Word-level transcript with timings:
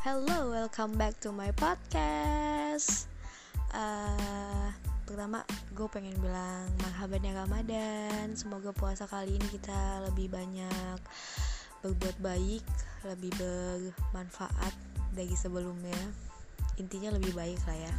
Hello, 0.00 0.48
welcome 0.48 0.96
back 0.96 1.20
to 1.20 1.28
my 1.28 1.52
podcast. 1.60 3.04
Uh, 3.68 4.72
pertama, 5.04 5.44
gue 5.76 5.88
pengen 5.92 6.16
bilang 6.24 6.72
marhaban 6.80 7.20
ya 7.20 7.36
Ramadan. 7.36 8.32
Semoga 8.32 8.72
puasa 8.72 9.04
kali 9.04 9.36
ini 9.36 9.44
kita 9.52 10.00
lebih 10.08 10.32
banyak 10.32 11.00
berbuat 11.84 12.16
baik, 12.16 12.64
lebih 13.12 13.28
bermanfaat 13.36 14.72
dari 15.12 15.36
sebelumnya. 15.36 16.00
Intinya 16.80 17.12
lebih 17.20 17.36
baik 17.36 17.60
lah 17.68 17.76
ya. 17.76 17.94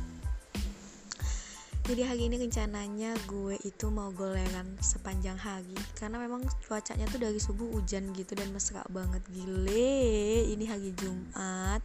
Jadi 1.92 2.08
hari 2.08 2.32
ini 2.32 2.40
rencananya 2.40 3.12
gue 3.28 3.60
itu 3.68 3.92
mau 3.92 4.16
goleran 4.16 4.80
sepanjang 4.80 5.36
hari. 5.36 5.76
Karena 6.00 6.24
memang 6.24 6.40
cuacanya 6.64 7.04
tuh 7.12 7.20
dari 7.20 7.36
subuh 7.36 7.68
hujan 7.68 8.16
gitu 8.16 8.32
dan 8.32 8.48
mesra 8.56 8.80
banget. 8.88 9.20
Gile, 9.28 10.48
ini 10.56 10.72
hari 10.72 10.96
Jumat 10.96 11.84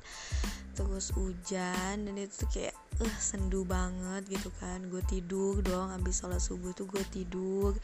Terus 0.79 1.11
hujan 1.11 2.07
dan 2.07 2.15
itu 2.15 2.47
tuh 2.47 2.49
kayak 2.55 2.79
uh, 3.03 3.17
sendu 3.19 3.67
banget 3.67 4.31
gitu 4.31 4.55
kan. 4.63 4.79
Gue 4.87 5.03
tidur 5.11 5.59
doang 5.67 5.91
abis 5.91 6.23
sholat 6.23 6.39
subuh 6.39 6.71
tuh 6.71 6.87
gue 6.87 7.03
tidur. 7.11 7.75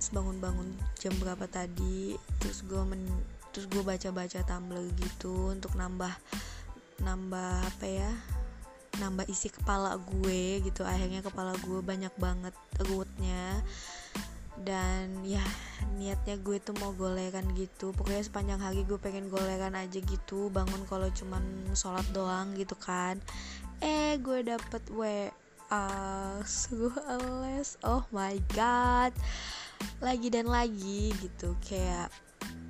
Terus 0.00 0.16
bangun-bangun 0.16 0.80
jam 0.96 1.12
berapa 1.20 1.44
tadi 1.44 2.16
Terus 2.40 2.64
gue 2.64 2.80
men 2.88 3.04
terus 3.52 3.68
gue 3.68 3.84
baca-baca 3.84 4.40
Tumblr 4.48 4.96
gitu 4.96 5.52
untuk 5.52 5.76
nambah 5.76 6.16
nambah 7.04 7.68
apa 7.68 7.84
ya 7.84 8.39
nambah 9.00 9.26
isi 9.32 9.48
kepala 9.48 9.96
gue 9.96 10.60
gitu 10.60 10.84
akhirnya 10.84 11.24
kepala 11.24 11.56
gue 11.64 11.80
banyak 11.80 12.12
banget 12.20 12.52
rootnya 12.84 13.64
dan 14.60 15.24
ya 15.24 15.40
niatnya 15.96 16.36
gue 16.40 16.60
tuh 16.60 16.76
mau 16.80 16.92
goleran 16.92 17.48
gitu. 17.56 17.96
Pokoknya 17.96 18.24
sepanjang 18.24 18.60
hari 18.60 18.84
gue 18.84 19.00
pengen 19.00 19.32
goleran 19.32 19.72
aja 19.72 19.98
gitu 20.00 20.52
bangun 20.52 20.84
kalau 20.84 21.08
cuman 21.08 21.42
sholat 21.72 22.04
doang 22.12 22.52
gitu 22.56 22.76
kan. 22.76 23.16
Eh 23.80 24.20
gue 24.20 24.44
dapet 24.44 24.84
WA 24.92 25.84
suruh 26.44 26.92
les. 27.44 27.80
Oh 27.84 28.04
my 28.12 28.36
god. 28.52 29.16
Lagi 30.04 30.28
dan 30.28 30.48
lagi 30.48 31.16
gitu 31.24 31.56
kayak 31.64 32.12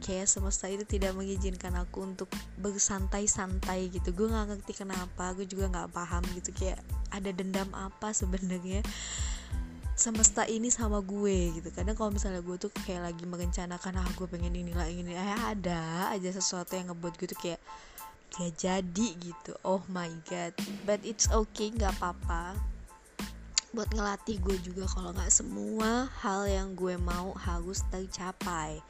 kayak 0.00 0.26
semesta 0.26 0.66
itu 0.66 0.82
tidak 0.88 1.12
mengizinkan 1.14 1.76
aku 1.76 2.02
untuk 2.02 2.26
bersantai-santai 2.58 3.92
gitu. 3.92 4.10
Gue 4.16 4.32
nggak 4.32 4.46
ngerti 4.56 4.72
kenapa 4.82 5.36
gue 5.36 5.46
juga 5.46 5.70
nggak 5.70 5.92
paham 5.92 6.24
gitu. 6.34 6.50
Kayak 6.56 6.80
ada 7.12 7.30
dendam 7.30 7.68
apa 7.76 8.10
sebenarnya 8.10 8.82
semesta 9.94 10.48
ini 10.48 10.72
sama 10.72 11.04
gue 11.04 11.60
gitu. 11.60 11.68
Kadang 11.70 11.94
kalau 11.94 12.10
misalnya 12.10 12.40
gue 12.40 12.56
tuh 12.56 12.72
kayak 12.72 13.12
lagi 13.12 13.24
merencanakan 13.28 14.00
ah 14.00 14.10
gue 14.16 14.26
pengen 14.26 14.56
ini 14.56 14.72
lah 14.72 14.88
ini. 14.88 15.12
Eh 15.12 15.36
ada 15.36 16.10
aja 16.10 16.30
sesuatu 16.32 16.74
yang 16.74 16.90
ngebuat 16.90 17.14
gue 17.20 17.28
tuh 17.30 17.38
kayak 17.38 17.60
gak 18.34 18.50
jadi 18.56 19.08
gitu. 19.20 19.52
Oh 19.62 19.84
my 19.92 20.08
god. 20.26 20.56
But 20.88 21.04
it's 21.04 21.28
okay 21.28 21.70
nggak 21.76 22.00
apa-apa. 22.00 22.56
Buat 23.70 23.94
ngelatih 23.94 24.42
gue 24.42 24.56
juga 24.64 24.88
kalau 24.90 25.14
nggak 25.14 25.30
semua 25.30 26.10
hal 26.24 26.48
yang 26.48 26.74
gue 26.74 26.98
mau 26.98 27.36
harus 27.38 27.86
tercapai 27.92 28.82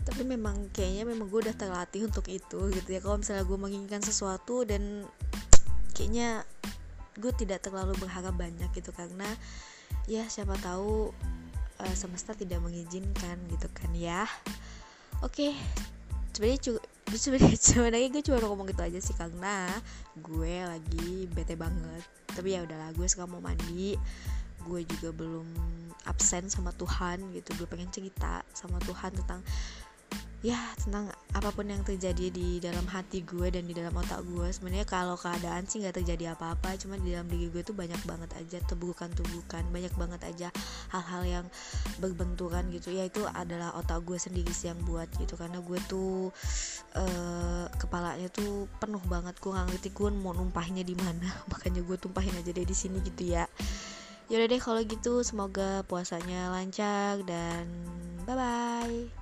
tapi 0.00 0.24
memang 0.24 0.72
kayaknya 0.72 1.04
memang 1.04 1.28
gue 1.28 1.40
udah 1.44 1.56
terlatih 1.56 2.08
untuk 2.08 2.24
itu 2.32 2.72
gitu 2.72 2.88
ya. 2.88 3.00
Kalau 3.04 3.20
misalnya 3.20 3.44
gue 3.44 3.58
menginginkan 3.60 4.00
sesuatu 4.00 4.64
dan 4.64 5.04
kayaknya 5.92 6.42
gue 7.20 7.32
tidak 7.36 7.60
terlalu 7.60 7.92
berharap 8.00 8.32
banyak 8.32 8.70
gitu. 8.72 8.90
Karena 8.96 9.28
ya 10.08 10.24
siapa 10.26 10.56
tahu 10.64 11.12
uh, 11.80 11.94
semesta 11.94 12.32
tidak 12.32 12.64
mengizinkan 12.64 13.36
gitu 13.52 13.68
kan 13.76 13.92
ya. 13.92 14.24
Oke 15.20 15.52
okay. 15.52 15.52
sebenarnya 16.32 16.80
sebenarnya 17.12 17.56
sebenarnya 17.70 18.08
gue 18.08 18.22
cuma 18.24 18.38
ngomong 18.40 18.72
gitu 18.72 18.82
aja 18.82 18.98
sih. 19.04 19.12
Karena 19.12 19.68
gue 20.16 20.54
lagi 20.64 21.28
bete 21.28 21.60
banget. 21.60 22.02
Tapi 22.32 22.56
ya 22.56 22.64
udahlah 22.64 22.96
gue 22.96 23.04
sekarang 23.04 23.36
mau 23.36 23.44
mandi. 23.44 24.00
Gue 24.64 24.84
juga 24.84 25.12
belum 25.12 25.48
absen 26.08 26.48
sama 26.48 26.72
Tuhan 26.72 27.36
gitu. 27.36 27.52
Gue 27.60 27.68
pengen 27.68 27.92
cerita 27.92 28.40
sama 28.56 28.80
Tuhan 28.80 29.12
tentang 29.12 29.44
ya 30.40 30.56
tentang 30.80 31.12
apa 31.36 31.52
pun 31.52 31.68
yang 31.68 31.84
terjadi 31.84 32.32
di 32.32 32.56
dalam 32.64 32.88
hati 32.88 33.20
gue 33.28 33.52
dan 33.52 33.68
di 33.68 33.76
dalam 33.76 33.92
otak 33.92 34.24
gue 34.24 34.48
sebenarnya 34.48 34.88
kalau 34.88 35.12
keadaan 35.12 35.68
sih 35.68 35.84
nggak 35.84 36.00
terjadi 36.00 36.32
apa-apa 36.32 36.80
cuma 36.80 36.96
di 36.96 37.12
dalam 37.12 37.28
diri 37.28 37.52
gue 37.52 37.60
tuh 37.60 37.76
banyak 37.76 38.00
banget 38.08 38.32
aja 38.40 38.58
tebukan-tebukan 38.64 39.68
banyak 39.68 39.92
banget 40.00 40.20
aja 40.24 40.48
hal-hal 40.90 41.22
yang 41.28 41.46
berbenturan 42.00 42.72
gitu. 42.72 42.88
Ya 42.88 43.04
itu 43.06 43.22
adalah 43.28 43.76
otak 43.76 44.00
gue 44.08 44.16
sendiri 44.16 44.48
sih 44.50 44.72
yang 44.72 44.80
buat 44.88 45.06
gitu 45.20 45.36
karena 45.36 45.60
gue 45.60 45.78
tuh 45.86 46.32
uh, 46.96 47.66
kepalanya 47.76 48.32
tuh 48.32 48.64
penuh 48.80 49.02
banget 49.06 49.36
gue 49.38 49.50
nggak 49.52 49.66
ngerti 49.76 49.88
gue 49.92 50.08
mau 50.16 50.32
numpahnya 50.32 50.82
di 50.82 50.96
mana. 50.96 51.28
Makanya 51.52 51.84
gue 51.84 51.96
tumpahin 52.00 52.34
aja 52.40 52.50
deh 52.50 52.64
di 52.64 52.76
sini 52.76 52.98
gitu 53.04 53.28
ya. 53.28 53.44
Yaudah 54.32 54.46
deh 54.46 54.60
kalau 54.62 54.80
gitu 54.86 55.20
semoga 55.26 55.82
puasanya 55.84 56.54
lancar 56.54 57.18
dan 57.26 57.66
bye 58.24 58.38
bye 58.38 59.19